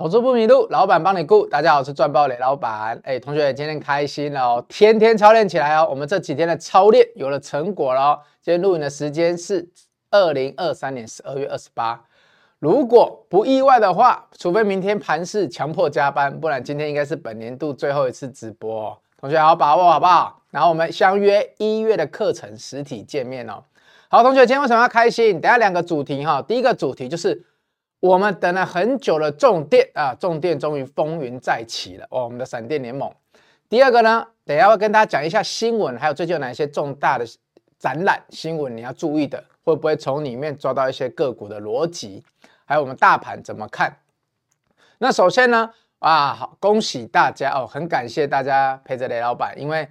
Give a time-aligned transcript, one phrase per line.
[0.00, 1.44] 投资不迷路，老板帮你顾。
[1.46, 2.98] 大家好，我是赚爆雷老板。
[3.04, 5.86] 哎，同学，今天开心哦，天天操练起来哦。
[5.90, 8.18] 我们这几天的操练有了成果了。
[8.40, 9.68] 今天录影的时间是
[10.10, 12.02] 二零二三年十二月二十八。
[12.60, 18.96] 如果不意外的话，除非明天盘市强迫加班，不然今天应该是本年度最后一次直播哦。
[19.20, 20.40] 同学好好把握好不好？
[20.50, 23.62] 然后我们相约一月的课程实体见面哦。
[24.08, 25.38] 好，同学，今天为什么要开心？
[25.42, 26.40] 等下两个主题哈。
[26.40, 27.44] 第一个主题就是。
[28.00, 33.12] 我们等了很久的重电啊，重电终于风云再起了哦，我们的闪电联盟。
[33.68, 37.26] 第二个呢，等一下会跟大家讲一下新闻，还有最近有哪些重大的
[37.78, 42.24] 展览新闻你要注意的，会不会从里面抓到一些个股的逻辑，
[42.64, 43.94] 还有我们大盘怎么看？
[44.98, 49.86] 那首先呢，啊，好，恭喜大家哦，很感谢大家陪着雷老板，因为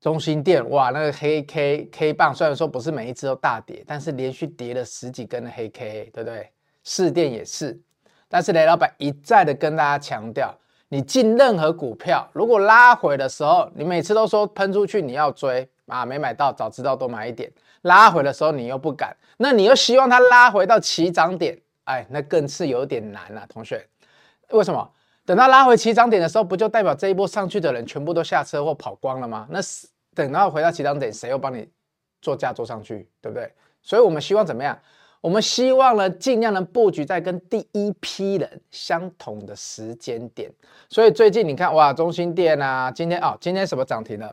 [0.00, 6.50] 中心店哇，那个黑 K K 棒虽然说不是每一只都大跌，但是连续跌了十几根的黑 K，对不对？
[6.84, 7.80] 市电也是，
[8.28, 10.54] 但是雷老板一再的跟大家强调，
[10.88, 17.50] 你进任何股票，如果拉回的时候，你每次都说喷出去你要追啊，没买到，早知道多买一点。
[17.82, 23.86] 拉回的时候你又不敢，那你又希望它拉回到起涨点，哎，那更是有点难了，同学。
[24.50, 24.90] 为什么？
[25.26, 29.46] 等到拉回起涨点的时候，不就代表这一波上去的人全部都下车或跑光了吗？
[29.50, 31.66] 那是等到回到起涨点，谁又帮你
[32.20, 33.50] 做价做上去，对不对？
[33.82, 34.78] 所以我们希望怎么样？
[35.24, 40.52] 我们希望呢，尽量能布局在跟第一批人相同的时间点。
[40.90, 44.30] 所以最近你看，哇，中心店啊，今天哦，今天什么涨停了？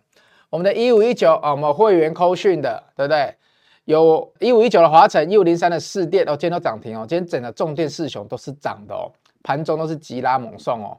[0.49, 3.33] 我们的一五一九啊，我们会员扣讯的，对不对？
[3.85, 7.05] 有一五一九的华晨，一五零三的士电哦，今天都涨停哦。
[7.07, 9.09] 今天整个重电四雄都是涨的哦，
[9.43, 10.97] 盘中都是急拉猛送哦。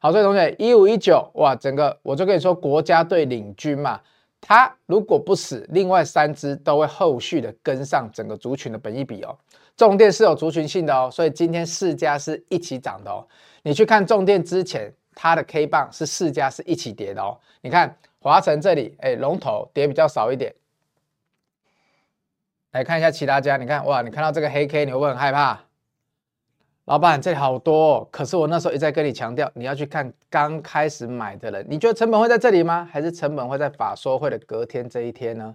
[0.00, 4.00] 好，所以同学，一五一九哇，整个我就跟你说，国家队领军嘛。
[4.40, 9.36] 它如果不死，另外三只都会后续的跟上整个族群的本益比哦。
[9.76, 13.26] 重电是有族群性的哦，所以今天四家是一起涨的哦。
[13.62, 17.38] 你去看重电之前，它的 K 棒是四家是一起跌的哦。
[17.60, 20.54] 你看华晨这里，哎，龙头跌比较少一点。
[22.72, 25.60] 来看一下其他家，你看哇，你看到这个黑 K，你会不会很害怕？
[26.88, 32.88] 老板，这里好多哦，可是我那时候一再跟你强调，你要去看刚开始买的人，你觉得成本会在这里吗？
[32.90, 35.54] 还是成本会在法说会的隔天这一天呢？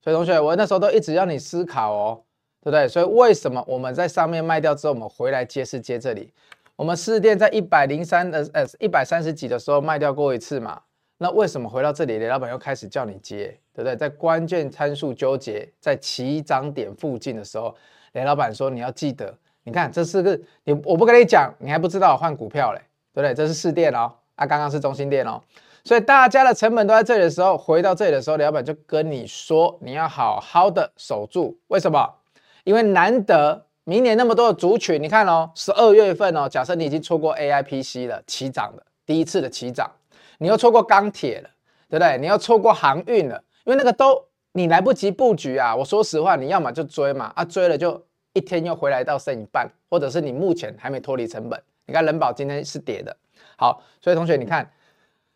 [0.00, 2.22] 所以同学，我那时候都一直让你思考哦，
[2.60, 2.86] 对不对？
[2.86, 6.32] 所以为什么我们在上面卖掉之后，我们回来接是接这里？
[6.76, 10.80] 我们试店在一百零三的呃一百三十几的时候卖掉过一次嘛？
[11.18, 13.96] 那为什么回到这里，雷老板又开始叫你接，对不对？
[13.96, 17.74] 在关键参数纠结在起涨点附近的时候，
[18.12, 19.36] 雷老板说你要记得。
[19.64, 22.80] 你看，这是个你，我不跟你讲，你还不知道换股票嘞，
[23.12, 23.34] 对不对？
[23.34, 25.40] 这是试电哦，啊，刚刚是中心电哦，
[25.84, 31.58] 所以大家的成本都在这里的时候，回到这里的时候，老板就跟你说，你要好好的守住。
[31.68, 32.10] 为什么？
[32.64, 39.90] 因为难得明年那么多的族群，你看哦，十二月份哦，假设你已经错过 AIPC 了，起涨的第一次的起涨，
[40.38, 41.50] 你又错过钢铁了，
[41.88, 42.16] 对不对？
[42.18, 45.76] 你又错过航运了，因为那个都你来不及布局啊。
[45.76, 48.02] 我说实话，你要么就追嘛，啊，追了就。
[48.32, 51.60] 一天又回来到剩一半，或者是你目前还没脱离成本。
[51.86, 53.16] 你看人保今天是跌的，
[53.56, 54.70] 好，所以同学你看，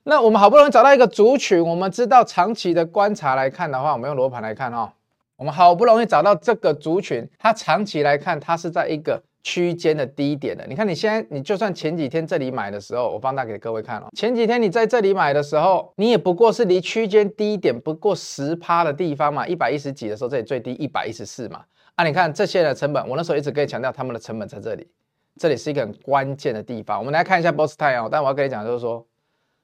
[0.05, 4.93] 那我们好不容易找到一个族群，我们知道长期的观察来看的话，我们用罗盘来看哦，
[5.35, 10.65] 我们好不容易找到这个族群，它长期来看它是在一个区间的低点的。
[10.69, 21.65] 你看你现在你就算前几天这里买的时候，我放大给各位看哦，前几天你在这里买的时候，你也不过是离区间低点不过十趴的地方嘛，一百一十几的时候这里最低一百一十四嘛。
[21.97, 24.91] 啊，你看这些的成本，我那时候一直跟你强调，他们的成本在这里，
[25.37, 26.99] 这里是一个很关键的地方。
[26.99, 29.07] 我们来看一下波斯泰哦，但我要跟你讲，就是说，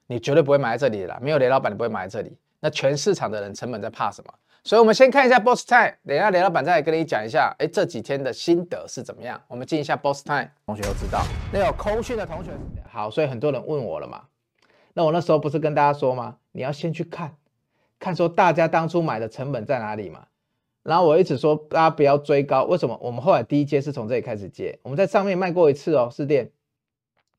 [0.07, 2.37] 你绝对不会买在这里的啦，没有雷老板你不会买在这里。
[2.61, 4.33] 那全市场的人成本在怕什么？
[4.63, 9.41] 所以我们先看一下波斯泰，等一下雷老板再来跟你讲一下，哎，这几天的心得是怎么样？
[9.49, 11.25] 我们进一下波斯泰，同学都知道。
[11.53, 12.51] 那有空讯的同学，
[12.89, 14.23] 好，所以很多人问我了嘛。
[14.93, 16.37] 那我那时候不是跟大家说吗？
[16.53, 17.35] 你要先去看，
[17.99, 20.27] 看说大家当初买的成本在哪里嘛。
[20.83, 22.99] 然后我一直说大家不要追高，为什么？
[23.03, 26.51] 我们后来第一接是从这里开始接，我们在上面卖过一次哦，士电。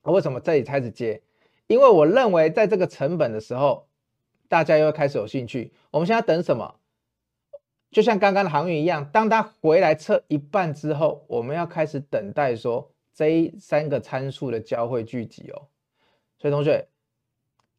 [0.03, 1.21] 为什么这里开始接？
[1.67, 3.87] 因为我认为在这个成本的时候，
[4.47, 5.73] 大家又开始有兴趣。
[5.89, 6.75] 我们现在等什么？
[7.91, 15.67] 就像刚刚的航运一样，当它回来测一半之后，我们要开始等待说这三个参数的交汇聚集哦。
[16.37, 16.87] 所以同学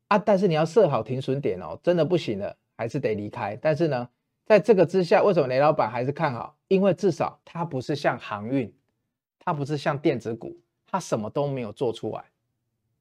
[0.09, 3.56] 啊，但是你要设好停损点哦，真的不行了，还是得离开。
[3.61, 4.09] 但是呢？
[4.44, 6.56] 在这个之下，为什么雷老板还是看好？
[6.68, 8.72] 因为至少它不是像航运，
[9.38, 10.56] 它不是像电子股，
[10.86, 12.24] 它什么都没有做出来。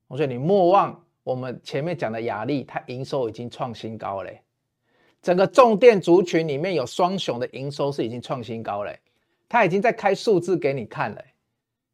[0.07, 4.41] 同学，你莫忘我们前面讲的雅力，它营收已经创新高嘞。
[5.21, 8.99] 整个重电族群里面有双雄的营收是已经创新高嘞，
[9.47, 11.21] 它已经在开数字给你看了。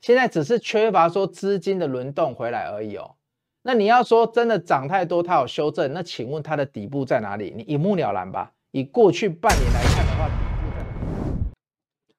[0.02, 3.16] 现在只是缺乏说资金的轮动回来而已哦。
[3.64, 7.54] 那你要说真的涨太多，它有修正，那请问它的底部在哪里？
[7.56, 8.54] 你一目了然吧？
[8.78, 10.30] 以过去半年来看的话，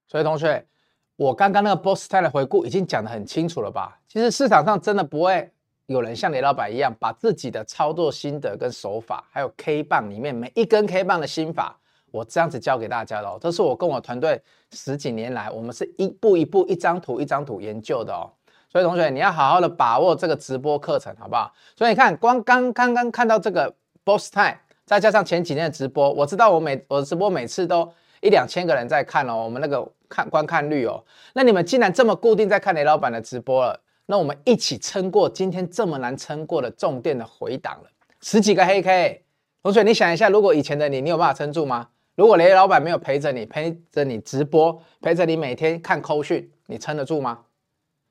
[0.08, 0.66] 所以同学，
[1.14, 3.96] 我刚刚那个 Boss Time 的回顾已经讲得很清楚了吧？
[4.08, 5.48] 其实市场上真的不会
[5.86, 11.78] 有人像雷老板一样，把自己的操作心得跟手法，还有 K 棒里面每一根 K 棒的心法。
[12.10, 18.32] 我这样子教给大家的哦，这是我跟我团队十几年来，我们是一步一步、一张图一张图研究的哦。
[18.68, 21.54] 所以同学，你要好好的把握这个直播课程，好不好？
[21.76, 23.72] 所以你看，光刚刚刚看到这个
[24.04, 24.56] Boss Time，
[24.88, 27.86] 再加上前几天的直播，我知道我每我的直播每次都
[28.22, 31.04] 一两千个人在看哦，我们那个看观看率哦。
[31.34, 37.90] 那你们既然这么固定在看雷老板的直播了，那我们一起撑过今天这么难撑过的重电的回档了，
[38.22, 39.22] 十几个黑 K。
[39.62, 41.88] 同学，你想一下，如果以前的你，你有办法撑住吗？
[42.14, 47.40] 如果雷老板没有陪着你，陪着你直播，陪着你每天看扣讯，你撑得住吗？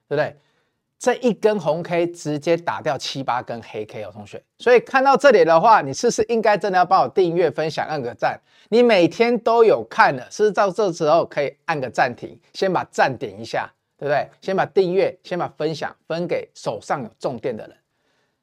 [0.08, 0.38] 对不对？
[1.00, 4.42] 这一根红 K 直接打掉七八根黑 K 哦，同学。
[4.60, 8.40] 所以看到这里的话，你是不是应该真的要帮我订阅、分享、按个赞？
[8.70, 14.28] 你每天都有看的，是不是到这时候可以按个暂停，先把赞点一下，对不对？
[14.42, 17.76] 先把订阅、先把分享分给手上有重电的人，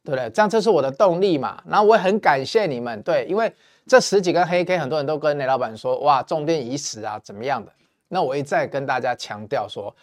[0.05, 0.31] 对不对？
[0.31, 1.63] 这样这是我的动力嘛。
[1.67, 3.53] 然后我也很感谢你们，对，因为。
[3.87, 7.71] 这十几根黑 K，很多人都跟雷老板说：“哇，重电已死啊，怎么样的？”
[8.09, 9.95] 那我一再跟大家强调说，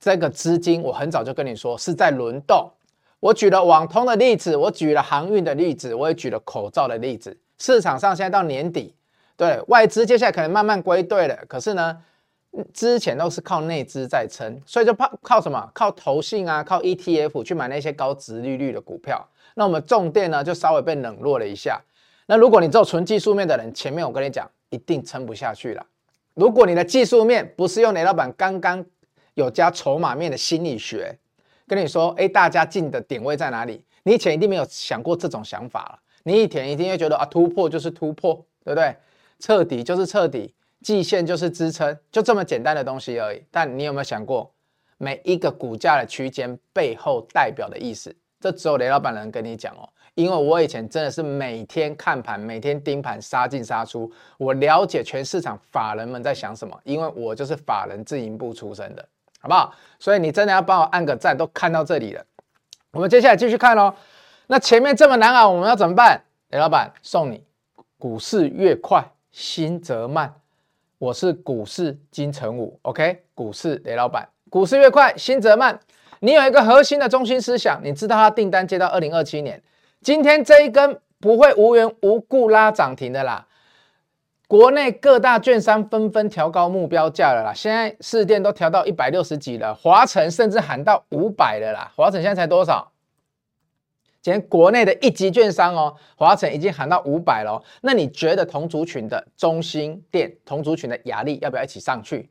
[0.00, 2.70] 这个资金我很早就跟你说是在轮动。
[3.20, 7.36] 我举了网通的例子，我举了航运的例子，我也举了口罩的例子。
[7.58, 8.94] 市场上现在到年底，
[9.36, 11.98] 对外资接下来可能慢慢归队了，可是呢，
[12.72, 15.68] 之前都是靠内资在撑，所以就靠靠什么？
[15.74, 19.28] 靠投信啊，靠 ETF 去买那些高殖利率的股票。
[19.54, 21.80] 那我们重电呢，就稍微被冷落了一下。
[22.26, 25.84] 那如果你做纯技术面的人，前面我跟你讲，一定撑不下去了。
[26.34, 28.84] 如果你的技术面不是用雷老板刚刚
[29.38, 31.16] 有加筹码面的心理学
[31.68, 33.80] 跟你说，哎，大家进的点位在哪里？
[34.02, 35.98] 你以前一定没有想过这种想法了。
[36.24, 38.96] 你以前一定会觉得啊，突破就是突破，对不对？
[39.38, 40.52] 彻底就是彻底，
[40.82, 43.40] 季线就是支撑，就这么简单的东西而已。
[43.48, 44.52] 但你有没有想过，
[44.96, 48.14] 每一个股价的区间背后代表的意思？
[48.40, 49.88] 这只有雷老板能跟你讲哦。
[50.14, 59.08] 因为我以前真的是每天看盘，每天盯盘，杀进杀出，我了解全市场法人们在想什么，因为我就是法人自营部出身的，
[59.38, 59.74] 好不好？
[59.98, 62.24] 所以你真的要帮我按个赞，都看到这里了。
[62.92, 63.94] 我们接下来继续看喽。
[64.46, 66.22] 那前面这么难熬，我们要怎么办？
[66.50, 67.44] 雷老板送你，
[67.98, 70.34] 股市越快，心则慢。
[70.98, 73.22] 我是股市金城武，OK？
[73.34, 75.78] 股市雷老板，股市越快，心则慢。
[76.20, 79.62] 你有一个核心的中心思想，你知道他订单接到二零二七年。
[80.00, 83.46] 今天这一根不会无缘无故拉涨停的啦，
[84.48, 92.90] 国内各大券商纷纷调高目标价了啦，现在市电都调到一百六十几了，华城甚至喊到五百了啦，华城现在才多少？
[94.22, 102.30] 今天国内的一级券商哦，华城已经喊到五百了，那你觉得同族群的中兴电、同族群的亚力要不要一起上去？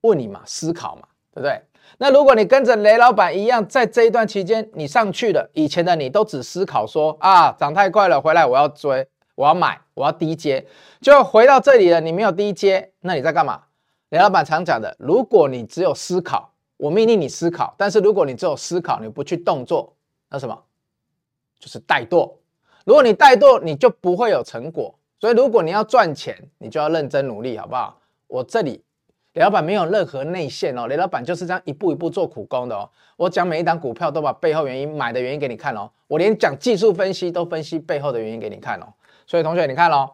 [0.00, 1.02] 问你嘛，思考嘛，
[1.34, 1.60] 对不对？
[1.98, 10.66] 那如果你跟着雷老板一样，在这一段期间你上去了，以前的你都只思考说啊，涨太快了，回来我要追，我要买，我要低接，
[11.00, 13.62] 就回到这里了，你没有低接，那你在干嘛？
[14.10, 19.94] 雷老板常讲的，如果你只有思考，我命令你思考，但是如果你只有思考，你不去动作，
[20.28, 20.62] 那什么？
[21.58, 22.30] 就是怠惰。
[22.84, 24.94] 如果你怠惰，你就不会有成果。
[25.20, 28.00] 所以如果你要赚钱，你就要认真努力，好不好？
[28.26, 28.82] 我这里。
[29.34, 32.90] 雷老板没有任何内线哦，雷老板就是这样一步一步做苦工的哦。
[33.16, 35.90] 我讲每一档股票都把背后原因、买的原因给你看哦。
[36.06, 38.92] 我连讲技术分析都分析背后的原因给你看哦。
[39.32, 40.10] 所以同学，你看哦，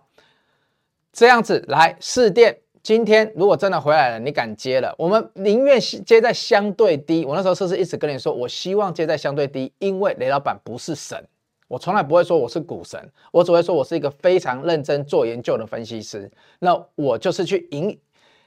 [1.13, 4.95] 这样子来试电，今天如果真的回来了，你敢接了？
[4.97, 7.25] 我们宁愿接在相对低。
[7.25, 11.21] 我那时候是不是一直跟你说，我希望接在相对低，因为雷老板不是神，
[11.67, 16.31] 我从来不会说我是股神，我只会说我是一个非常认真做研究的分析师。
[16.61, 17.99] 那我就是去赢。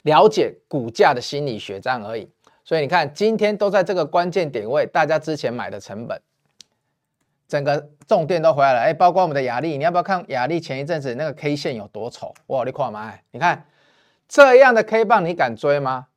[0.03, 2.25] 了解股价的心理学这样而已，
[2.63, 6.17] 所以你看今天都在这个关键点位，大家之前买的成本，
[7.51, 12.34] 整个重电都回来了，哎，包括我们的亚力，你要不要看亚力前一阵子那个 K 线有多丑？
[12.48, 13.65] 哇，你看嘛，你看
[14.29, 16.08] 这样的 K 棒你敢追吗？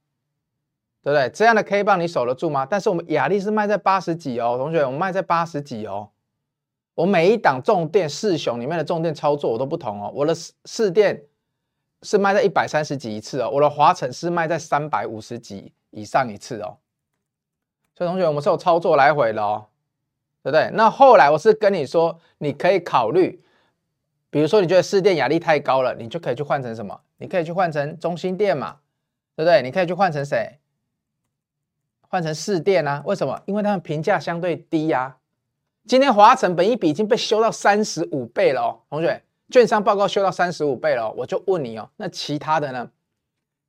[1.03, 1.29] 对不对？
[1.31, 2.65] 这样的 K 棒你守得住吗？
[2.65, 6.11] 但是我们亚力是卖在八十几哦，同学，我们卖在八十几哦，
[6.95, 11.25] 我每一档重电四雄里面的重电操作我都不同哦，我的四电。
[12.03, 16.77] 是卖在一百三十几一次哦，我的华晨是卖在三百五十几以上一次哦，
[17.97, 19.65] 所以同学，我们是有操作来回的哦，
[20.45, 20.71] 对不对？
[20.75, 23.43] 那后来我是跟你说，你可以考虑，
[24.29, 27.01] 比如说你觉得市电压力太高了，你就可以去换成什么？
[27.17, 28.77] 你可以去换成中心电嘛，
[29.35, 29.63] 对不对？
[29.63, 30.59] 你可以去换成谁？
[32.11, 33.03] 换成市电啊？
[33.07, 33.41] 为什么？
[33.47, 35.17] 因为他们评价相对低呀、
[35.87, 42.91] 今天华晨本一笔已经被修到三十五倍了哦，同学，券商报告修到三十五倍了，哦我就问你哦，那其他的呢？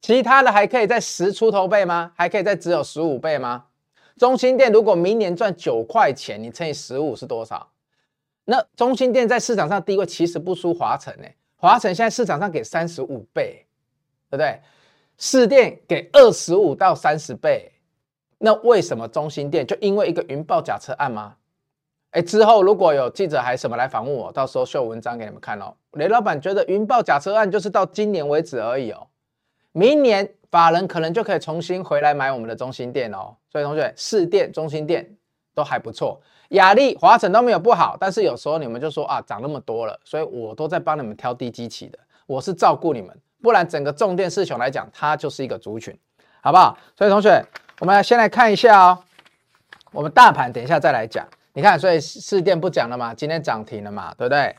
[0.01, 2.11] 其他的还可以在十出头倍吗？
[2.15, 3.65] 还可以在只有十五倍吗？
[4.17, 7.67] 中兴电如果明年赚九块钱，你乘以十五是多少？
[8.45, 13.65] 那中兴电在市场上地位其实不输华晨诶，华晨现在市场上给三十五倍，
[14.29, 14.61] 对不对？
[15.17, 17.71] 士电给二十五到三十倍，
[18.37, 21.35] 那为什么中兴电就因为一个云豹假车案吗？
[22.11, 25.73] 哎，之后如果有记者还什么来访问我，到时候秀文章给你们看哦。
[25.93, 29.07] 雷老板觉得云豹假车案就是到今年为止而已哦。
[29.71, 35.07] 明年法人可能就可以重新回来买我们的中心店哦，所以同学，士电、中心店
[35.53, 45.97] 都还不错，亚力、华城都没有不好，但是有时候你们就说啊，涨那么多了，所以我都在帮你们挑低基期的，我是照顾你们，不然整个重电四雄来讲，它就是一个族群，
[46.41, 46.77] 好不好？
[46.97, 47.43] 所以同学，
[47.79, 48.99] 我们先来看一下哦，
[49.91, 54.55] 我们大盘等一下再来讲，你看，所以士电不讲了嘛，今天涨停了嘛，对不对？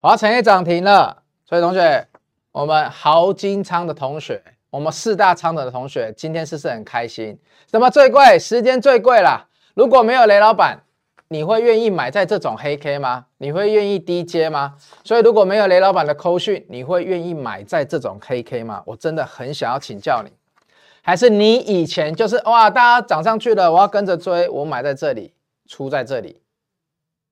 [0.00, 2.06] 华城也涨停了，所以同学。
[2.52, 7.38] 我们豪金仓的同学，我们四大仓的同学，今天是不是很开心？
[7.70, 8.38] 什么最贵？
[8.38, 9.46] 时间最贵啦！
[9.74, 10.82] 如果没有雷老板，
[11.28, 13.26] 你会愿意买在这种黑 K 吗？
[13.36, 14.74] 你会愿意低接吗？
[15.04, 18.82] 所以如果没有雷老板的扣讯，你会愿意买在这种黑 K 吗？
[18.86, 20.32] 我真的很想要请教你，
[21.02, 25.34] 还是你以前就是哇，大家涨上去了，我要跟着追，我买在这里，
[25.68, 26.40] 出在这里。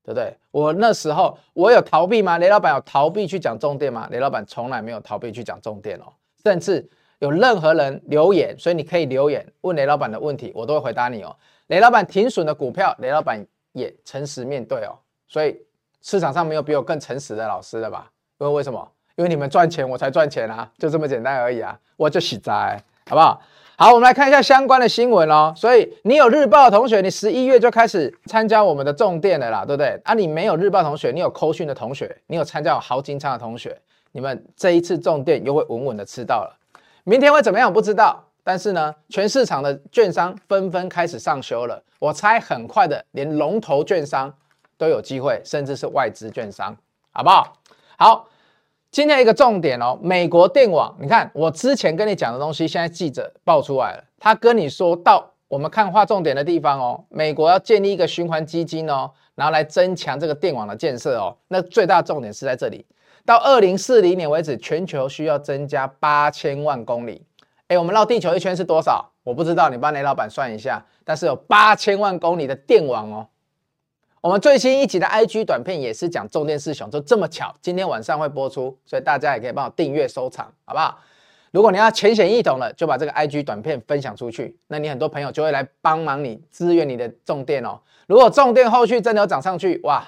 [0.03, 0.37] 对不对？
[0.51, 2.37] 我那时候我有逃避吗？
[2.39, 4.07] 雷老板有逃避去讲重点吗？
[4.11, 6.05] 雷老板从来没有逃避去讲重点哦。
[6.43, 6.89] 甚至
[7.21, 11.35] 有任何人留言，所以你可以留言问雷老板的问题，我都会回答你哦。
[11.69, 14.99] 雷老板停损的股票，雷老板也诚实面对哦。
[15.29, 15.61] 所以
[16.03, 18.11] 市场上没有比我更诚实的老师了吧？
[18.39, 18.91] 因为为什么？
[19.17, 21.79] 因为你们赚钱，我才赚钱啊，就这么简单而已啊。
[21.97, 23.41] 我就喜在，好不好？
[23.77, 25.53] 好，我们来看一下相关的新闻哦。
[25.55, 30.01] 所以你有日报的同学，你十一月就开始参加我们的重电了啦，对不对？
[30.05, 33.79] 啊，你没有日报同学，你有扣讯的同学，你有参加豪金仓的同学，
[34.13, 36.57] 你们这一次重电又会稳稳的吃到了。
[37.11, 37.69] 明天会怎么样？
[37.69, 38.25] 我不知道。
[38.45, 41.83] 但是呢，全市场的券商纷纷开始上修了。
[41.99, 44.33] 我猜很快的，连龙头券商
[44.79, 46.77] 都有机会，甚至是外资券商，
[47.11, 47.53] 好不好？
[47.99, 48.29] 好。
[48.93, 54.05] 今天一个重点哦，美国电网，你看我之前跟你讲的东西，现在记者爆出来了。
[54.21, 61.37] 他跟你说到我们看划重点的地方哦，美国要建立一个循环基金哦，然后来增强这个电网的建设哦。
[61.49, 62.87] 那最大重点是在这里，
[63.31, 67.25] 到二零四零年为止，全球需要增加八千万公里。
[67.69, 69.09] 哎，我们绕地球一圈是多少？
[69.23, 70.85] 我不知道，你帮雷老板算一下。
[71.05, 73.29] 但是有八千万公里的电网哦。
[74.21, 80.99] 我们最新一集的 IG 短片也是讲重电四雄，就这么巧，今天晚上会播出，所以大家也可以帮我订阅收藏，好不好？
[81.53, 87.79] 如果你要浅显易懂了，就把这个 IG 短片分享出去，那你很多朋友就会来帮忙你支援你的重电哦。
[88.09, 90.05] 如果重电后续真的有涨上去，哇，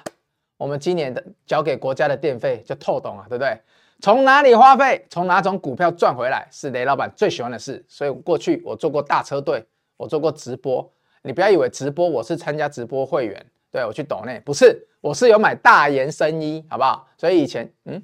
[0.62, 3.61] 我们今年的交给国家的电费就透懂了，对不对？
[4.00, 7.85] 从哪里花费，从哪种股票赚回来，是雷老板最喜欢的事。
[7.88, 9.66] 所以过去我做过大车队，
[9.97, 10.88] 我做过直播，
[11.23, 13.45] 你不要以为直播我是参加直播会员。
[13.73, 17.09] 对，我去抖内，不是，我是有买大延生衣，好不好？
[17.19, 18.00] 所以以前，嗯，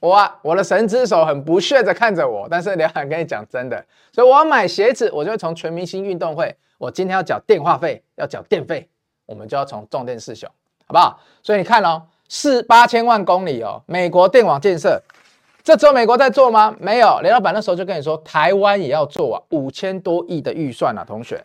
[0.00, 8.88] 我啊，我的神之手很不屑的看着我，但是梁海跟你讲真的，所以我要买鞋子，我就从全明星运动会，我今天要缴电话费，要缴电费，
[9.26, 10.50] 我们就要从重电四雄，
[10.86, 11.20] 好不好？
[11.42, 15.02] 所以你看哦，四八千万公里哦，美国电网建设，
[15.62, 16.76] 这只有美国在做吗？
[16.78, 21.44] 没有，雷老板那时候就跟你说，台湾也要做啊，五千多亿的预算啊，同学，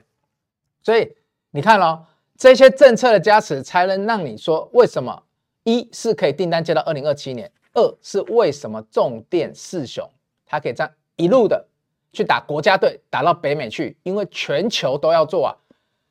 [0.84, 1.15] 所以
[1.51, 2.05] 你看哦。
[2.41, 5.24] 这些政策的加持，才能让你说为什么
[5.65, 10.10] 一是可以订单接到二零二七年，二是为什么重电四雄
[10.46, 11.67] 它可以这样一路的
[12.13, 15.51] 去打国家队，打到北美去，因为全球都要做啊，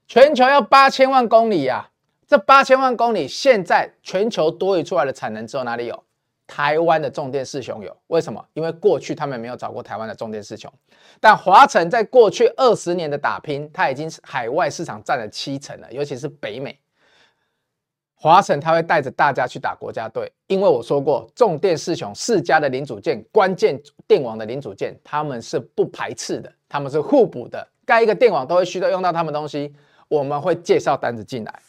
[0.06, 1.88] 全球要八千万公里呀，
[2.28, 6.04] 这八千万公里现在全球多余出来的产能只有哪里有？
[6.46, 8.42] 台湾的重电四雄有，为什么？
[8.52, 10.70] 因为过去他们没有找过台湾的重电四雄，
[11.20, 16.78] 但华城在过去二十年的打拼，它已经海外市场占了七成了，尤其是北美。
[18.14, 29.74] 华城它会带着大家去打国家队，因为我说过，重电四雄四家的零组件，关键电网的零组件，他们是不排斥的，他们是互补的，盖一个电网都会需要用到他们东西，
[30.08, 31.62] 我们会介绍单子进来。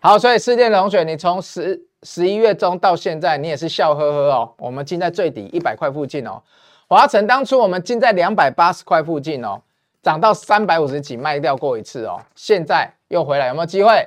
[0.00, 1.82] 好，所以士电的同学，你从十。
[2.06, 4.52] 十一月中到现在，你也是笑呵呵哦。
[4.58, 6.38] 我们进在最底一百块附近哦。
[6.86, 9.58] 华城当初我们进在两百八十块附近哦，
[10.02, 14.06] 涨到三百五十几卖掉过一次哦，现在又回来，有没有机会？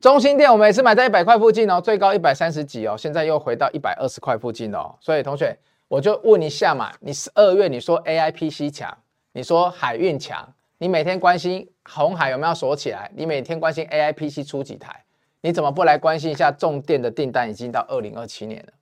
[0.00, 4.92] 中心店我们也是买在一百块附近哦，最高一百三十几哦，现在又回到一百二十块附近哦。
[5.00, 8.92] 所以同学，我就问一下嘛，你十二月你说 AIPC 强，
[9.30, 10.44] 你说海运强，
[10.78, 13.10] 你每天关心红海有没有锁起来？
[13.14, 15.04] 你每天关心 AI PC 出几台？
[15.40, 18.72] 你怎么不来关心一下重电的订单已经到二零二七年了？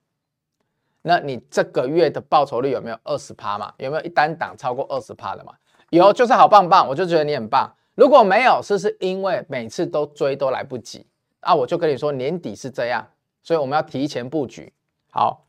[1.03, 3.73] 那你这个月的报酬率有没有二十趴嘛？
[3.77, 5.53] 有没有一单档超过二十趴的嘛？
[5.91, 7.71] 有就是好棒棒，我就觉得你很棒。
[7.95, 11.07] 如果没有，是不是因为每次都追都来不及？
[11.39, 13.07] 啊，我就跟你说年底是这样，
[13.41, 14.73] 所以我们要提前布局。
[15.09, 15.45] 好，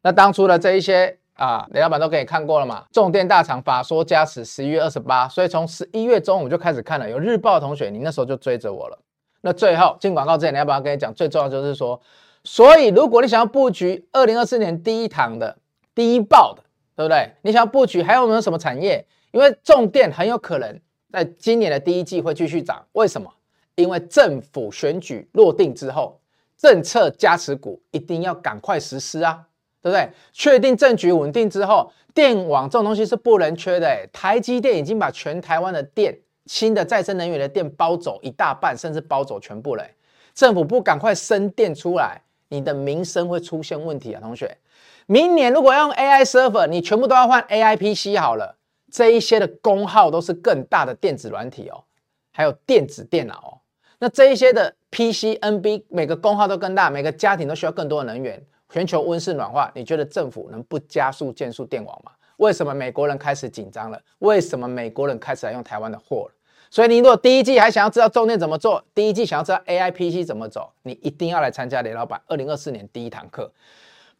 [0.00, 2.84] 那当初的这一些啊，雷老板都给你看过了嘛？
[2.92, 7.08] 重电大厂法说加持十一月二十八，所以从十一月中我就开始看了。
[7.08, 8.98] 有日报同学，你那时候就追着我了。
[9.40, 12.00] 那最后进广告之前，雷老板要跟你讲，最重要就是说，
[12.44, 15.56] 所以如果你想要布局二零二四年第一档的
[15.94, 16.62] 第一报的，
[16.96, 17.32] 对不对？
[17.42, 19.04] 你想要布局还有没有什么产业？
[19.32, 20.80] 因为重电很有可能
[21.12, 22.84] 在今年的第一季会继续涨。
[22.92, 23.28] 为什么？
[23.74, 26.20] 因为政府选举落定之后，
[26.56, 29.44] 政策加持股一定要赶快实施啊，
[29.84, 30.10] 对不对？
[30.32, 33.86] 确定政局稳定之后，电网这种东西是不能缺的。
[33.86, 39.84] 哎，台积电已经把全台湾的电、新的再生能源的电包走一大半，甚至包走全部了。
[40.32, 44.56] 政府不赶快生电出来，你的民生会出现问题啊，同学。
[45.04, 48.56] 明年如果要用 AI server，你全部都要换 AI PC 好了，
[48.90, 51.84] 这一些的功耗都是更大的电子软体哦，
[52.32, 53.60] 还有电子电脑哦。
[53.98, 58.42] 那这一些的 PC、NB 每个功耗都更大，每个家庭都需要更多的能源。
[58.74, 62.10] 全球温室暖化，你觉得政府能不加速建设电网吗？
[62.38, 64.00] 为什么美国人开始紧张了？
[64.18, 66.34] 为什么美国人开始来用台湾的货了？
[66.70, 73.52] 所以你如果第一季还想要知道重点怎么做，第一季想要知道 AI PC 怎么走，你一定要来参加雷老板二零二四年第一堂课，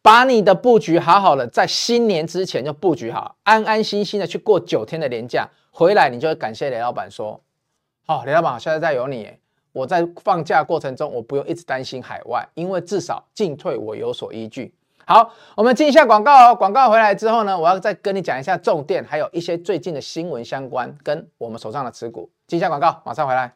[0.01, 7.41] 把你的布局好好的在新年之前就布局好，安安心心的去过九天的年假，回来你就会感谢雷老板说：
[8.05, 9.33] 好、雷老板，现在在有你。
[9.75, 14.73] 我在放假过程中，我不用一直担心海外，因为至少进退我有所依据。
[15.05, 16.55] 好，我们进一下广告哦。
[16.55, 22.29] 广告回来之后呢，我要再跟你讲一下重点，还有一些最近的新闻相关，跟我们手上的持股。
[22.47, 23.53] 进一下广告，马上回来。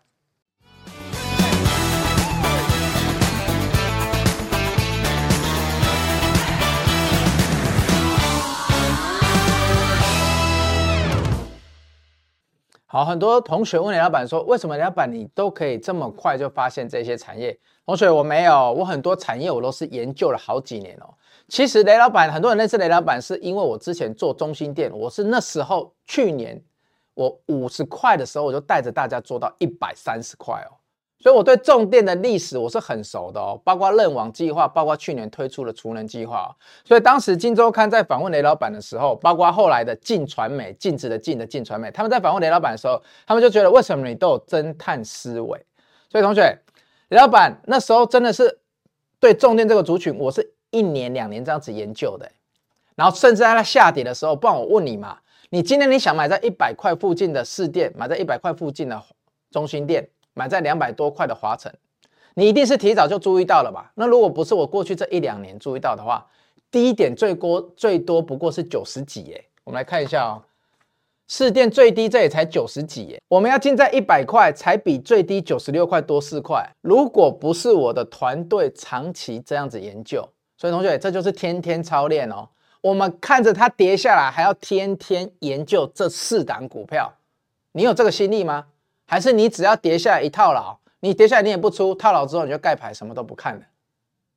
[12.92, 21.14] 好，很多同学问雷老板说：“为什么雷老板你都可以这么快就发现这些产业？”同学，我没有，我很多产业我都是研究了好几年哦。
[21.48, 26.60] 其实雷老板，很多人认识雷老板是因为我之前做中心店，我是那时候去年
[27.14, 30.74] 我五十块的时候，我就带着大家做到一百三十块哦。
[31.22, 36.50] 所以我对重电的历史我是很熟的哦，包括韧网计划，包括去年推出的储能计划。
[36.86, 45.66] 所以当时《金周刊》在访问雷老板的时候，包括后来的镜传媒，禁止的镜的镜传媒，他们在访问雷老板的时候，他们就觉得为什么你都有侦探思维？
[46.10, 46.58] 所以同学，
[47.10, 48.60] 雷老板那时候真的是
[49.20, 52.32] 对重电这个族群，我是一年两年这样子研究的。
[52.96, 55.18] 然后甚至在它下跌的时候，不然我问你嘛，
[55.50, 59.04] 你今天你想买在一百块附近的市电，买在一百块附近的
[59.52, 60.08] 中心店。
[60.40, 61.70] 买在两百多块的华晨，
[62.36, 63.92] 你一定是提早就注意到了吧？
[63.96, 66.26] 那如果不是我过去这一两年注意到的话，
[66.72, 69.46] 低点最多最多不过是九十几耶。
[69.66, 70.42] 我们来看一下哦，
[71.28, 73.22] 市电最低这也才九十几耶。
[73.28, 76.66] 我们要进在一百块，才比最低九十六块多四块。
[76.80, 80.26] 如果不是我的团队长期这样子研究，
[80.58, 82.48] 所以同学这就是天天操练哦。
[82.80, 87.12] 我们看着它跌下来，还要天天研究这四档股票，
[87.74, 88.68] 你有这个心力吗？
[89.10, 93.62] 还是你只要跌下来一套牢，你跌下来你也不出，套牢之后你就盖牌什么都不看了，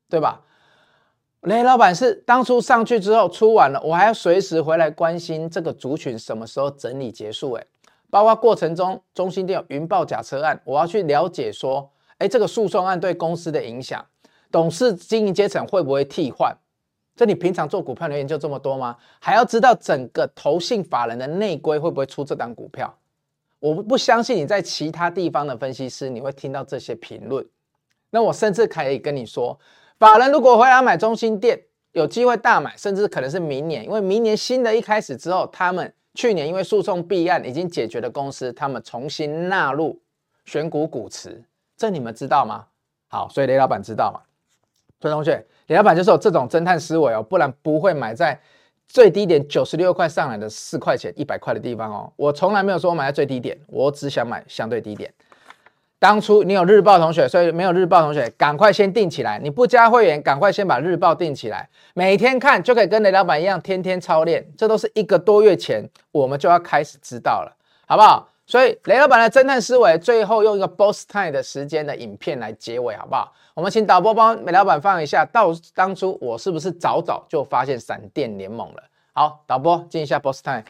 [0.08, 0.40] 对吧？
[1.42, 7.52] 雷老板是当初上去之后出完了，我还要随时回来关心这个族群什么时候整理结束。
[7.52, 7.66] 诶，
[8.08, 14.02] 包括过程中中心店有云豹假车案，我要去了解说，诶，这个诉讼案对公司的影响，
[14.50, 16.56] 董事经营阶层会不会替换？
[17.14, 18.96] 这你平常做股票的研究这么多吗？
[19.20, 22.96] 还要知道整个投信法人的内规会不会出这档股票？
[23.62, 27.46] 我不相信你在其他地方的分析师，你会听到这些评论。
[28.10, 29.56] 那我甚至可以跟你说，
[30.00, 40.02] 法人如果回来买中心店，有机会大买，甚至可能是明年，因为明年新的一开始之后，他们去年因为诉讼弊案已经解决的公司，他们重新纳入
[40.44, 41.44] 选股股池，
[41.76, 42.66] 这你们知道吗？
[43.06, 44.22] 好，所以雷老板知道吗？
[45.00, 48.40] 所以同学，雷老板就是有这种侦探思维哦，不然不会买在。
[48.92, 55.10] 最低点九十六块上来的四块钱一百块的地方哦，我从来没有说我买在最低点，我只想买相对低点。
[55.98, 59.38] 当初你有日报同学，所以没有日报同学赶快先定起来。
[59.38, 64.46] 你不加会员，赶快先把日报定起来，每天看就可以跟雷老板一样天天操练。
[64.58, 68.28] 这都是一个多月前我们就要开始知道了，好不好？
[68.52, 73.32] 所以雷老板的侦探思维，最后用一个 boss time 的时间的影片来结尾，好不好？
[73.54, 78.82] 我们请导播帮雷老板放一下，到当初我是不是早早就发现闪电联盟了？
[79.14, 80.62] 好，导播进一下 boss time。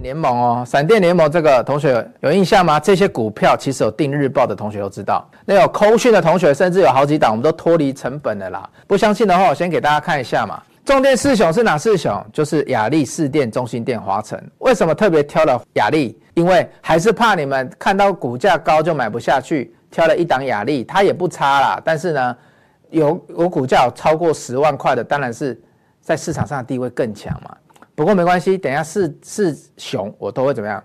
[0.00, 2.80] 联盟哦，闪电联盟这个同学有印象吗？
[2.80, 8.66] 这些股票其实有订日报的同学都知道，那有扣讯的同学甚至有好几档，我们都脱离成本的啦。
[8.86, 10.62] 不相信的话，我先给大家看一下嘛。
[10.86, 12.24] 重电四雄是哪四雄？
[12.32, 14.40] 就是亚力、四电、中心电、华城。
[14.58, 16.16] 为什么特别挑了亚力？
[16.34, 21.82] 因为还是怕你们看到股价高就买不下去，挑了一档亚力，它也不差啦。
[21.84, 22.36] 但是呢，
[22.90, 25.60] 有有股价超过十万块的，当然是
[26.00, 27.56] 在市场上的地位更强嘛。
[27.96, 30.80] 不过没关系，等下四四雄我都会怎么样，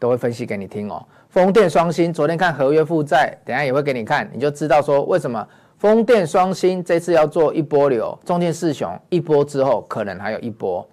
[0.00, 1.00] 都会分析给你听哦。
[1.28, 5.46] 风电双星昨天看合约负债，等下也会给你看，你就知道说为什么
[5.84, 10.88] 风电双星这次要做一波流，中电四雄一波之后可能还有一波。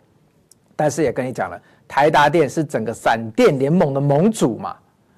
[0.76, 4.76] 但是也跟你讲了，台达电是整个闪电联盟的盟主嘛，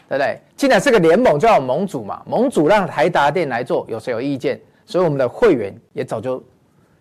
[0.07, 0.39] 对不对？
[0.55, 4.61] 既然是个联盟，就要有盟主嘛，盟主让台达电来做，有谁有意见？
[4.85, 6.43] 所以我们的会员也早就。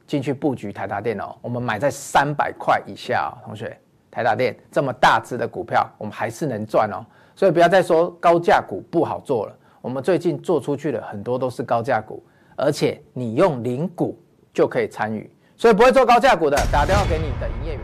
[0.07, 3.79] 进去布局台达电哦，我们买在三百块以下哦，同学，
[4.11, 7.05] 台达电这么大只的股票，我们还是能赚哦，
[7.37, 9.55] 所以不要再说高价股不好做了。
[9.83, 12.23] 我们最近做出去的很多都是高价股，
[12.63, 14.17] 而且你用零股
[14.55, 17.83] 就可以参与，所以不会做高价股的，打电话给你的营业员。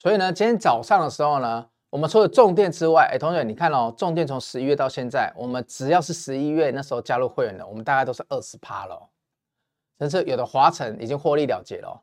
[0.00, 9.10] 所以呢，今天早上的时候呢，我们除了重电之外，哎，同学你看哦，重电从十一月到现在，我们只要是十一月那时候加入会员的，我们大概都是二十趴了。
[9.96, 12.02] 但是有的华晨已经获利了结了，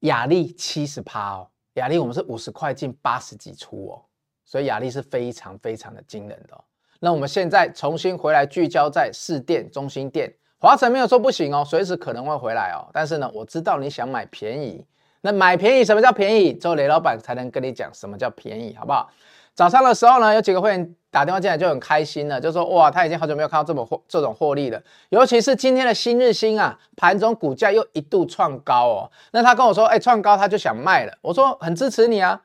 [0.00, 4.04] 亚力七十趴哦，亚力我们是五十块进八十几出哦，
[4.44, 6.62] 所以亚力是非常非常的惊人的哦。
[7.04, 10.32] 那我们现在重新回来聚焦在市电、中心店、
[10.62, 12.86] 华城没有说不行哦，随时可能会回来哦。
[12.92, 14.86] 但是呢，我知道你想买便宜，
[15.22, 16.52] 那买便宜什么叫便宜？
[16.52, 19.10] 只有雷老板才能跟你讲什么叫便宜，好不好？
[19.56, 24.80] 早上的时候呢，有几个会员打电话进来就很开心了，就说哇，他已经好久没有看到这么获这种获利了。
[25.08, 29.10] 尤其是今天的新日新啊，盘中股价又一度创高哦。
[29.32, 31.12] 那他跟我说，哎，创高他就想卖了。
[31.22, 32.40] 我说很支持你啊，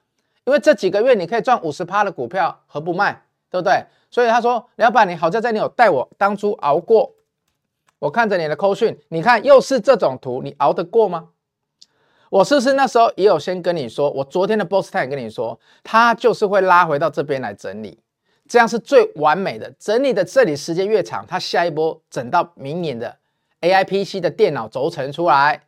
[0.46, 3.22] 因为这几个月你可以赚五十趴的股票，何不卖？
[3.52, 3.86] 对不对？
[4.10, 7.14] 所以他说，老板你好在在你有带我当初熬过。
[8.00, 11.30] 我看着你的扣讯，你看又是这种图，你熬得过吗？
[12.30, 14.12] 我是不是那时候也有先跟你说？
[14.12, 17.98] 我昨天的 Boss Time 跟你说，它就是会拉回到这边来整理，
[18.48, 19.74] 这样是最完美的。
[19.80, 23.18] 整理的这里时间越长，它下一波整到明年的
[23.62, 25.64] AI PC 的电脑轴承出来，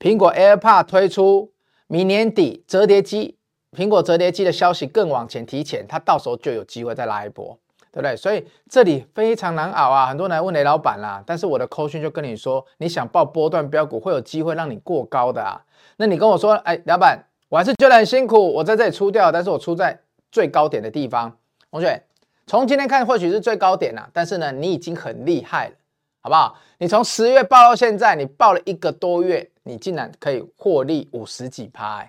[0.00, 1.52] 苹果 AirPod 推出，
[1.86, 3.36] 明年底折叠机，
[3.72, 7.56] 苹果折叠机的消息更往前提前，它到时候就有机会再拉一波，
[7.94, 8.16] 对不对？
[8.16, 10.06] 所以这里非常难熬啊！
[10.06, 15.62] 很多人来问雷老板啦，但是我的扣讯就跟你说，你想报波段标股会有机会让你过高的啊。
[15.96, 19.96] 那你跟我说，哎，老板，我还是觉得很辛苦，我在这里出掉，但是我出在
[20.32, 21.32] 最高点的地方。
[21.70, 22.02] 同学，
[22.48, 25.74] 从今天看或许是最高点了，但是呢，你已经很厉害了，
[26.20, 26.56] 好不好？
[26.78, 32.04] 你从十月报到现在，你报了一个多月，你竟然可以获利五十几趴，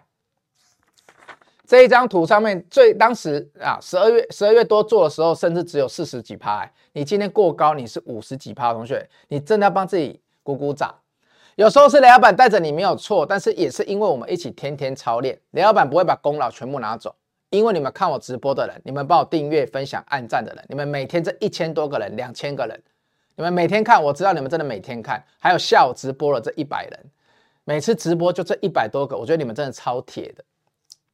[1.68, 10.94] 这一张图上面最当时啊，十二月十二月多做的时候，甚至只有四十几趴，哎，你今天过高，你是五十几趴，同学，你真的要帮自己鼓鼓掌。
[11.56, 17.16] 有时候是雷老板带着你没有错，但是也是因为我们一起天天操练，雷老板不会把功劳全部拿走，
[17.50, 22.78] 因为你们看我直播的人，你们帮我订阅、分享、按赞的人，你们每天这一千多个人、两千个人，
[23.36, 27.00] 你们每天看，我知道你们真的每天看，还有下午直播了这一百人，
[27.64, 30.44] 每次直播就这一百多个，我觉得你们真的超铁的，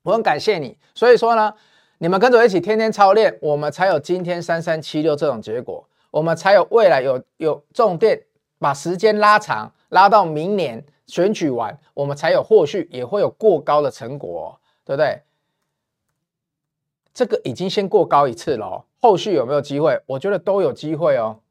[0.04, 0.78] 我很感谢你。
[0.94, 1.54] 所以说呢，
[1.98, 8.24] 你们跟着我一起天天操练，我们才有今天三三七六这种结果，我们才有未来有有重点，
[8.60, 9.72] 把时间拉长。
[9.92, 14.50] 拉到明年选举完，我们才有后续也会有过高的成果，哦，
[14.86, 15.22] 对不对？
[17.14, 20.02] 这个已经先过高一次了，哦，后续有没有机会？
[20.06, 21.42] 我觉得都有机会哦。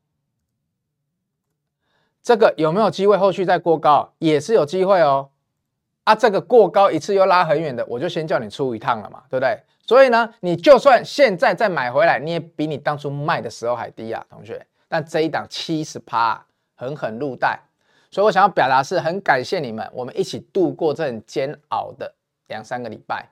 [2.22, 4.14] 这个有没有机会后续再过高？
[4.20, 5.28] 也是有机会哦。
[6.04, 9.58] 啊，这个过高一次又拉很远的，我就先叫你出一趟了嘛，对不对？
[9.86, 14.64] 所以呢，你就算现在再买回来，你也比你当初卖的时候还低啊，同学。
[14.88, 17.60] 但这一档七十趴，狠狠入袋。
[18.10, 22.12] 所以我想要表达是很感谢你们，我们一起度过这很煎熬的
[22.48, 23.28] 两三个礼拜。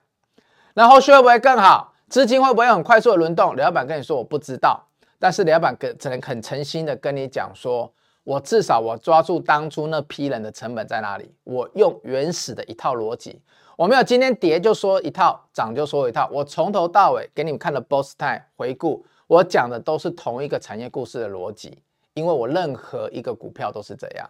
[0.73, 1.93] 那后续会不会更好？
[2.07, 3.55] 资金会不会很快速的轮动？
[3.55, 4.81] 刘老板跟你说我不知道，
[5.19, 7.91] 但是刘老板跟只能很诚心的跟你讲说，
[8.23, 13.41] 我至少我抓住当初那批人的成本在哪里，我用原始的一套逻辑，
[13.75, 21.81] 我没有今天跌就说一套，涨就说一套，我从头到尾给你们看的 Boss Time 回顾，我讲的都是同一个产业故事的逻辑，
[22.13, 24.29] 因为我任何一个股票都是这样。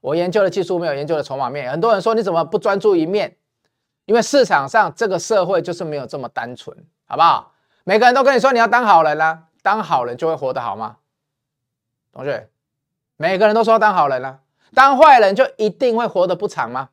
[0.00, 3.36] 我研究的技术没有研究的筹码面，很多人说你怎么不专注一面？
[4.04, 7.54] 因为市场上这个社会就是没有这么单纯，好不好？
[7.84, 10.96] 每个人都跟你说你要当好人啦、啊，当好人就会活得好吗？
[12.12, 12.50] 同学，
[13.22, 14.38] 每个人都说当好人啦、啊，
[14.74, 16.88] 当坏人就一定会活得不长吗？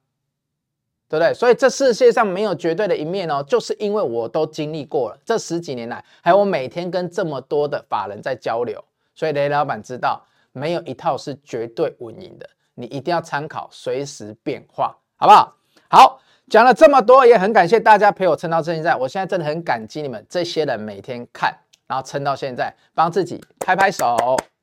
[1.08, 1.34] 对不对？
[1.34, 8.80] 所以这世界上没有绝对的一面哦，就是因为我都经历过了，这十几年来，还有我每天跟这么多的法人在交流，
[9.15, 15.56] 所以雷老板知道，没有一套是绝对稳赢的，你一定要参考，随时变化，好不好？
[15.89, 21.52] 好，讲了这么多，也很感谢大家陪我撑到现在，我现在真的很感激你们这些人每天看，
[21.88, 24.15] 然后撑到现在，帮自己拍拍手，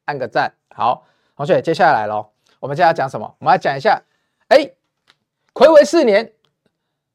[0.04, 0.52] 按个赞。
[0.72, 1.04] 好，
[1.36, 2.26] 同学，接下来喽，
[2.60, 3.34] 我们接下来讲什么？
[3.40, 4.02] 我们来讲一下，
[4.48, 4.70] 哎，
[5.52, 6.32] 睽违四年。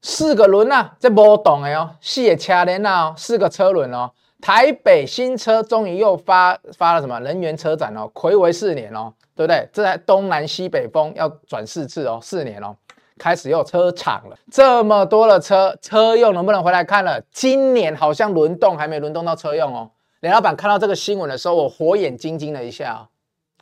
[0.04, 4.12] 四个轮呐，这波动的哦，四个车轮呐，四个车轮哦。
[4.42, 9.70] 台北新车终于又发发了什么能源车展哦，睽违四年哦，对不对？
[9.72, 12.76] 这台东南西北风要转四次哦，四年哦，
[13.20, 14.36] 开始又车厂了。
[14.52, 17.22] 这么多的车车用能不能回来看了？
[17.32, 19.92] 今年好像轮动还没轮动到车用哦。
[20.22, 23.02] 雷老板看到这个新闻的时候，我火眼金睛了一下哦，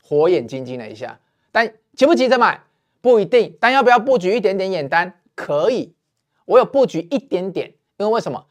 [0.09, 1.19] 火眼金睛了一下。
[1.51, 2.63] 但急不急着买？
[2.99, 3.55] 不一定。
[3.59, 5.21] 但要不要布局一点点眼单？
[5.35, 5.93] 可以。
[6.45, 8.43] 我有布局一点点，因为为什么？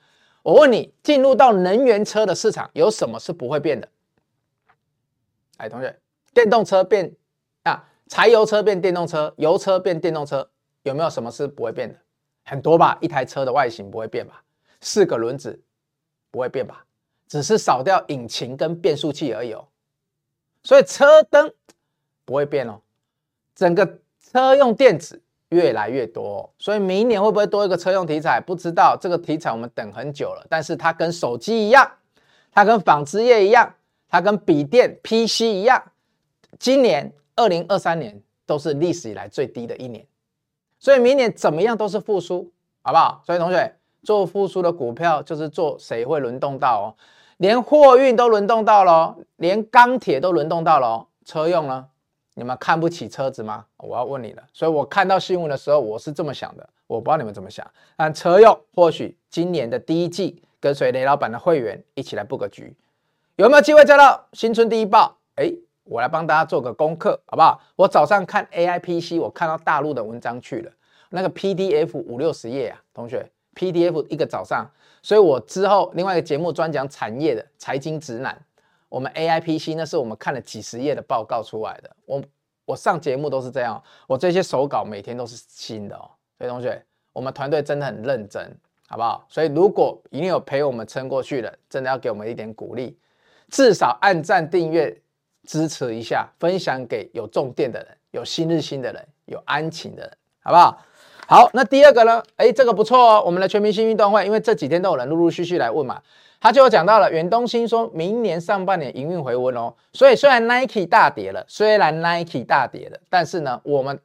[0.44, 3.88] 我问你，进入到能源车的市场，有什么是不会变的？
[5.56, 5.98] 哎，同学，
[6.32, 7.12] 电动车变
[7.64, 10.48] 啊，柴油车变电动车，油车变电动车，
[10.84, 11.98] 有没有什么是不会变的？
[12.44, 14.44] 很多吧，一台车的外形不会变吧？
[14.80, 15.60] 四个轮子
[16.30, 16.84] 不会变吧？
[17.26, 19.66] 只是少掉引擎跟变速器而已哦。
[20.68, 21.50] 所以车灯
[22.26, 22.78] 不会变哦，
[23.54, 25.22] 整个车用电子。
[25.50, 28.38] 越来越多，所以明年会不会多一个车用题材？
[28.38, 30.46] 不知道这个题材我们等很久了。
[30.46, 31.90] 但是它跟手机一样，
[32.52, 33.74] 它跟纺织业一样，
[34.10, 35.82] 它跟笔电 PC 一样，
[36.58, 40.06] 今年二零二三年都是历史以来最低的一年，
[40.78, 42.52] 所以明年怎么样都是复苏，
[42.82, 43.22] 好不好？
[43.24, 46.86] 所以同学做复苏的股票就是做谁会轮动到哦，
[47.38, 51.86] 连货运都轮动到了，连钢铁都轮动到了，车用呢？
[52.34, 53.64] 你们看不起车子吗？
[53.78, 54.42] 我要问你了。
[54.52, 56.68] 所以我看到新闻的时候，我是这么想的。
[56.86, 57.68] 我不知道你们怎么想。
[57.96, 62.76] 但车用或许今年的第一季，跟随雷老板的会员一起来布个局，
[63.36, 65.16] 有没有机会赚到新春第一报？
[65.36, 65.52] 哎，
[65.84, 67.60] 我来帮大家做个功课，好不好？
[67.76, 70.72] 我早上看 AIPC，我看到大陆的文章去了，
[71.10, 74.64] 那个 PDF 五六十页啊，同学，PDF 一个早上。
[75.02, 78.40] 所以我之后另外一个节目专讲产业的财经直男。
[78.88, 81.96] 我们 AIPC 那是我们看了几十页的报告出来的。
[82.06, 82.22] 我
[82.64, 86.08] 我上节目都是这样，我这些手稿每天都是新的哦。
[86.38, 88.50] 所以同学，我们团队真的很认真，
[88.88, 89.26] 好不好？
[89.28, 92.98] 所以如果一定有陪我们撑过去的，真的要给我们一点鼓励，
[93.50, 94.98] 至少按赞、订阅
[95.44, 100.82] 支持一下，分享给有重电的人、有新日新的人、有安勤的人，好不好？
[101.30, 102.22] 好，那第二个呢？
[102.36, 106.00] 哎，这个不错哦，我们的全明星运动会，因为这几天都有人陆陆续续来问嘛。
[106.40, 114.00] 他就讲到了远东新说，明年上半年营运回温哦，所以虽然 Nike 大跌了，虽然 Nike 大跌了，但是呢，我们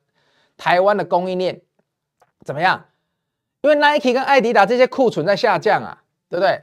[0.57, 1.61] 台湾的供应链
[2.43, 2.87] 怎么样？
[3.61, 6.61] 因为 Nike 跟艾迪达这些库存在下降啊，对不对？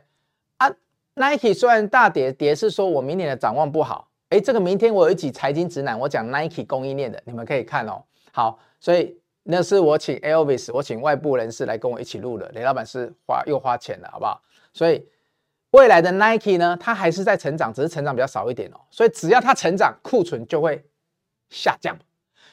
[0.59, 0.70] 啊
[1.14, 8.03] ，Nike 虽然大跌，跌是说我明年的展望不好，诶，这个明天我有一集财经直男，我讲 Nike 供应链的，你们可以看哦。
[8.33, 9.16] 好，所以
[9.50, 14.40] 那是我请 Elvis，我请外部人士来跟我一起录的，雷老板是花又花钱了，好不好？
[14.72, 15.06] 所以。
[15.72, 18.80] 未来的 Nike 呢，它还是在成长，只是成长比较少一点哦。
[18.90, 20.84] 所以只要它成长，库存就会
[21.48, 21.96] 下降。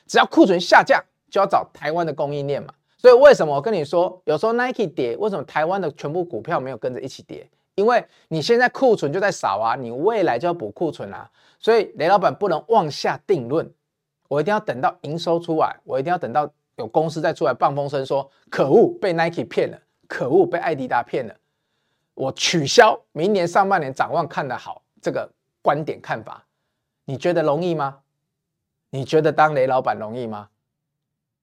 [0.05, 2.71] 只要库存下降，就要找台湾的供应链嘛。
[2.95, 7.49] 所以为什么我跟你说，有时候 Nike 跌，为什么台湾的全部股票没有跟着一起跌？
[7.73, 11.27] 因为你现在库存就在少啊，你未来就要补库存啊。
[11.57, 13.67] 所以雷老板不能妄下定论，
[14.27, 21.35] 我一定要等到营收出来，我一定要等到有公司在出来放风声说，可恶，被 Nike 骗了，可恶，被艾迪达骗了。
[22.13, 25.29] 我取消明年上半年展望看得好这个
[25.61, 26.43] 观点看法，
[27.05, 27.99] 你觉得容易吗？
[28.89, 30.49] 你觉得当雷老板容易吗？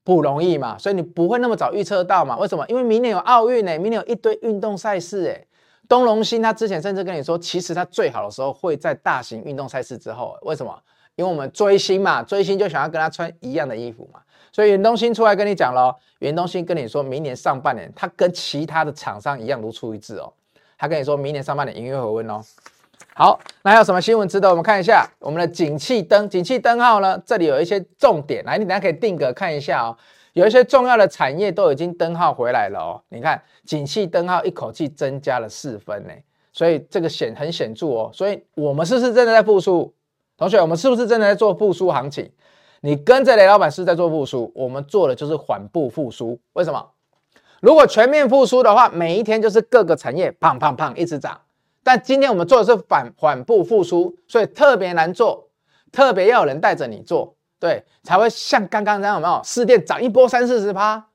[0.02, 2.36] 不容易嘛，所以你不会那么早预测到嘛？
[2.38, 2.64] 为什么？
[2.68, 5.46] 因为明年有奥运呢，明年有一堆运动赛事哎。
[5.86, 10.38] 东隆兴他之前甚至跟你说，其实他最好的时候会在大型运动赛事之后。
[10.42, 10.82] 为什么？
[11.16, 14.20] 因为我们追星嘛，追星就想要跟他穿一样的衣服嘛。
[14.52, 20.32] 所以远东新出来跟你讲了，远东新跟你说明年上半年他跟其他的厂商一样如出一辙哦。
[20.78, 22.40] 他跟你说明年上半年营业回温哦。
[23.14, 25.08] 好，那还有什么新闻值得我们看一下？
[25.20, 27.20] 我们的景气灯，景气灯号呢？
[27.24, 29.96] 这里有一些重点，来，你等下可以定格看一下哦。
[30.32, 33.00] 有一些重要的产业都已经灯号回来了哦。
[33.08, 36.12] 你看，景气灯号一口气增加了四分呢，
[36.52, 38.10] 所以这个显很显著哦。
[38.12, 39.92] 所以我们是不是真的在复苏？
[40.36, 42.30] 同学，我们是不是真的在做复苏行情？
[42.80, 46.38] 你跟着雷老板是在做复苏，我们做的就是缓步复苏。
[46.54, 46.90] 为什么？
[47.60, 51.40] 如果全面复苏的话，每一天就是各个产业砰砰砰一直涨。
[51.82, 55.48] 但今天我们做的是反缓步复苏，所以特别难做，
[55.92, 59.40] 特别要有人带着你做，对，才会像刚刚这样有没有？
[59.44, 61.06] 市电涨一波三四十趴，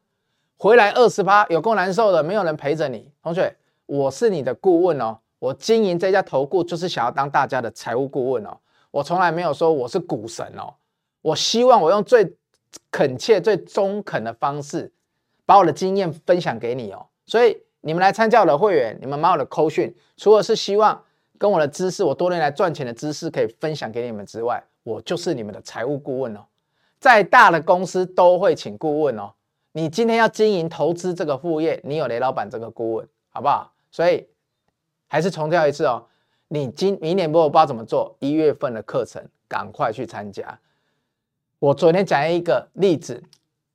[0.58, 3.12] 回来二十趴，有够难受的，没有人陪着你。
[3.22, 3.56] 同学，
[3.86, 8.58] 我是你的顾问哦，我经营这家投顾就是想要当大家的财务顾问哦，
[8.92, 10.74] 我从来没有说我是股神哦，
[11.22, 12.36] 我希望我用最
[12.92, 14.92] 恳切、最中肯的方式，
[15.46, 17.06] 把我的经验分享给你哦。
[17.26, 21.04] 所以你们来参加我的会员，你们买我的扣讯，除了是希望
[21.38, 26.42] 跟我的知识，我多年来赚钱的知识可以分享给你们之外，我就是你们的财务顾问哦。
[27.00, 29.32] 再大的公司都会请顾问哦。
[29.72, 33.72] 你今天要经营投资这个副业，你有雷老板这个顾问，好不好？
[33.92, 34.28] 所以
[35.08, 36.08] 还是重调一次哦。
[36.50, 40.60] 你今明年不知道怎么做，一月份的课程赶快去参加。
[41.60, 43.24] 我昨天讲一个例子，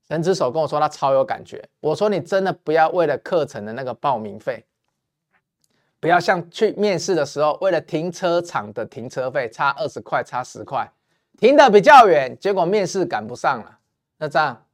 [0.09, 1.67] 人之手跟我说他超有感觉。
[1.81, 4.65] 我说你真的不要为了课程的那个报名费，
[6.01, 10.91] 不要像去面试的时候，为了停车场的停车费差二十块，差十块。
[11.39, 13.79] 停得比较远，结果面试赶不上了，
[14.19, 14.65] 那这样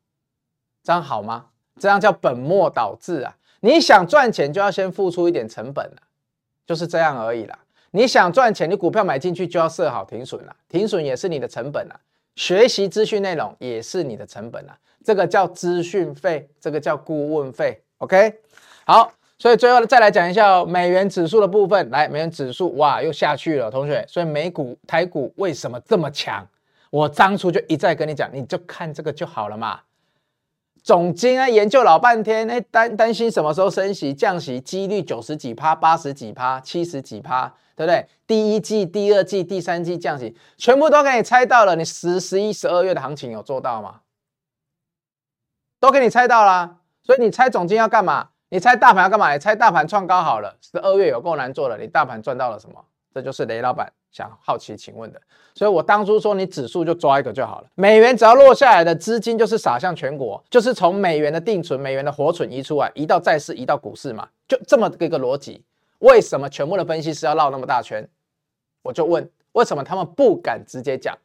[0.83, 1.47] 这样好吗？
[1.79, 3.37] 这样叫本末倒置啊！
[3.61, 5.97] 你想赚钱就要先付出一点成本了，
[6.67, 7.59] 就是这样而已啦。
[7.93, 11.99] 你想赚钱，你股票买进去就要设好停损了，停损也是你的成本啊。
[12.37, 17.83] 学习资讯内容也是你的成本啊，这个叫资讯费，这个叫顾问费。
[17.99, 18.33] OK，
[18.87, 26.47] 好，所以最后再来讲一下哦，美元指数的部分，来，美元指数哇又下去了，同学，所以美股、台股为什么这么强？
[26.91, 29.81] 我当初就一再跟你讲，你就看这个就好了嘛。
[30.83, 38.07] 总经啊，研究老半天，哎，担担心什么时候升息、降息，几率九十几趴、八十几趴、七十几趴，对不对？
[38.27, 41.77] 第一季、第二季、第三季降息，全部都给你猜到了。
[41.77, 44.01] 你十、十一、十二月的行情有做到吗？
[45.79, 46.79] 都给你猜到了。
[47.03, 48.29] 所以你猜总经要干嘛？
[48.49, 49.33] 你猜大盘要干嘛？
[49.33, 50.57] 你猜大盘创高好了。
[50.61, 52.85] 十二月有够难做了，你大盘赚到了什么？
[53.13, 53.93] 这就是雷老板。
[54.13, 55.21] 想好奇，请问的，
[55.55, 57.69] 所以我当初说你指数就抓一个就好了。
[57.75, 65.63] 美元只要落下来的资金就是撒向全国，就是从美元的定存、美元的活存移出来，移到债市，移到股市嘛，就这么一个逻辑。
[66.01, 68.09] 为什么全部的分析师要绕那么大圈？
[68.83, 71.17] 我就问，为什么他们不敢直接讲？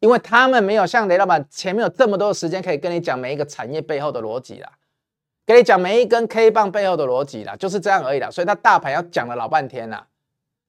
[0.00, 4.70] 因为他们没有像雷老板前面有这么多的时间可以跟你讲每一个产业背后的逻辑啦，
[5.44, 8.30] 跟你讲每一根 K 棒背后的逻辑啦，就是这样而已啦。
[8.30, 10.06] 所以他大盘要讲了老半天啦。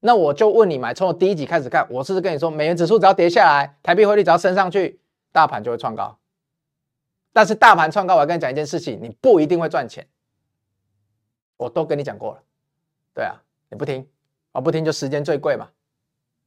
[0.01, 4.97] 那我就问你买，从我第一集开始看，我是不是跟你说，美元指数只要跌下来，台币汇率只要升上去，
[5.33, 6.17] 大盘就会创高。
[7.33, 10.07] 但是大盘创高，我要跟你讲一件事情，你不一定会赚钱。
[11.57, 12.39] 我都跟你讲过了，
[13.13, 13.35] 对啊，
[13.69, 14.07] 你不听，
[14.53, 15.67] 我不听就时间最贵嘛，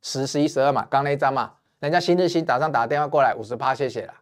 [0.00, 4.14] 十、十一、十二嘛，刚那一张嘛，人家新日新打上打电话过来五十趴，谢谢啦，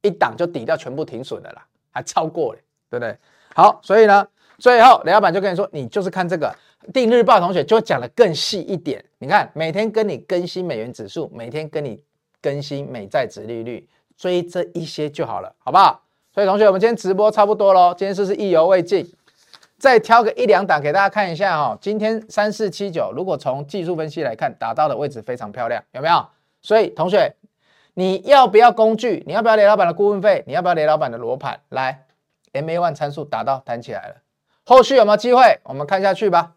[0.00, 3.18] 一档就抵掉全部停损的啦，还超过了，对不对？
[3.54, 4.26] 好，所以呢，
[4.58, 6.50] 最后雷老板就跟你说，你就是看这个。
[6.92, 12.00] 定日报同学就讲得更细一点，你看每天跟你更新美元指数，每天跟你
[12.40, 16.02] 更新美债殖利率，追这一些就好了，好不好？
[16.32, 19.06] 所以同学，我们今天直播差不多喽，今天是不是意犹未尽？
[19.78, 21.76] 再挑个一两档给大家看一下哈。
[21.80, 26.26] 今天三四七九，如果从技术分析来看，打到的位置非常漂亮，有没有？
[26.62, 27.34] 所以同学，
[27.94, 29.22] 你要不要工具？
[29.26, 30.42] 你要不要雷老板的顾问费？
[30.46, 31.60] 你要不要雷老板的罗盘？
[31.68, 32.06] 来
[32.52, 34.16] ，MA one 参数打到弹起来了，
[34.64, 35.60] 后续有没有机会？
[35.64, 36.54] 我们看下去吧。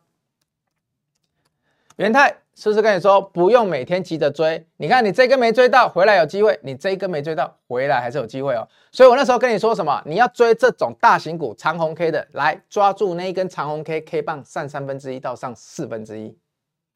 [2.02, 4.66] 元泰是不是跟你说不用每天急着追？
[4.78, 8.68] 你看你这根没追到，回来有机会；你这一根没追到，回来还是有机会哦。
[8.92, 10.02] 所以我那时候跟你说什么？
[10.08, 16.36] 你要追这种大型股长红 K 的，来抓住那一根长红 K K 棒上三分之一到上四分之一，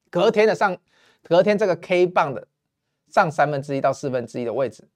[0.09, 0.75] 隔天的上
[1.21, 2.47] 隔天这个 K 棒的
[3.07, 4.87] 上三分之一到四分之一的位置，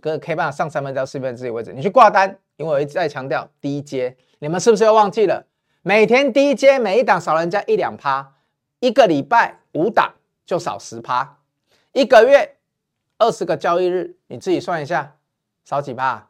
[0.00, 5.44] 跟 K 棒上三分之一到四分之一的位置，你去挂单，因为我一直在强调低阶，你们是不是又忘记了？
[5.82, 8.31] 每天低阶每一档少人家一两趴。
[8.82, 10.12] 一个礼拜五档
[10.44, 11.38] 就少十趴，
[11.92, 12.56] 一个月
[13.16, 15.18] 二十个交易日，你自己算一下，
[15.64, 16.28] 少几趴？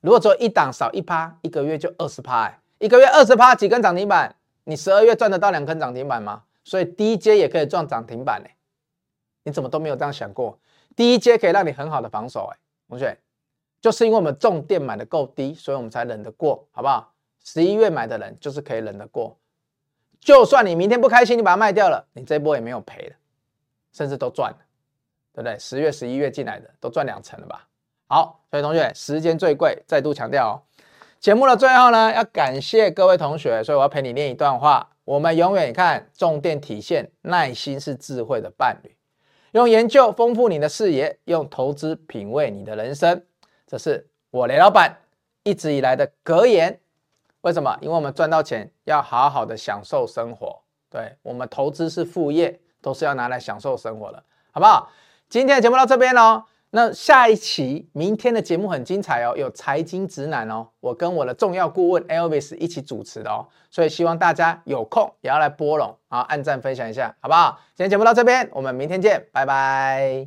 [0.00, 4.34] 如果说一档少一趴，一个月就二十趴，哎，一个月二十趴，几根涨停板？
[4.64, 6.44] 你十二月赚得到两根涨停板吗？
[6.64, 8.56] 所以低阶也可以赚涨停板，哎，
[9.42, 10.58] 你怎么都没有这样想过？
[10.96, 12.56] 低阶可以让你很好的防守，哎，
[12.88, 13.14] 同学，
[13.82, 17.12] 就是因为我们重电买的够低，所以我们才忍得过，好不好？
[17.44, 19.38] 十一月买的人就是可以忍得过。
[20.24, 23.14] 就算你明天不开心，你把它卖掉了，你这波也没有赔的，
[23.92, 24.56] 甚至都赚了，
[25.34, 25.58] 对不对？
[25.58, 27.68] 十月、十一月进来的都赚两成了吧？
[28.06, 30.54] 好，所以同学，时间最贵，再度强调哦。
[31.20, 34.88] 节目的最后呢，要感谢各位同学，所以我要陪你念一段话。
[35.04, 38.96] 我们永远看重点体现，耐心是智慧的伴侣。
[39.52, 43.22] 用研究丰富你的视野，用投资品味你的人生。
[43.66, 44.96] 这是我雷老板
[45.42, 46.80] 一直以来的格言。
[47.44, 47.76] 为什么？
[47.82, 50.58] 因为我们赚到钱要好好的享受生活。
[50.88, 54.88] 对，我们投资是副业，都是要拿来享受生活的，好不好？
[55.28, 56.44] 今天的节目到这边喽。
[56.70, 67.60] 那下一期明天的节目很精彩哦，有财经直男哦，我跟我的重要顾问 Elvis 一起主持的哦，所以希望大家有空也要来拨冗啊，按赞分享一下，好不好？
[67.76, 70.26] 今天节目到这边，我们明天见，拜拜。